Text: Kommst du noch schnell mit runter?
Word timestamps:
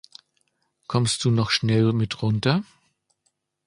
Kommst 0.87 1.23
du 1.23 1.29
noch 1.29 1.51
schnell 1.51 1.93
mit 1.93 2.23
runter? 2.23 2.63